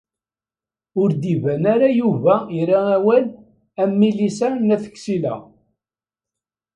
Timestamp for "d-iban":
1.13-1.63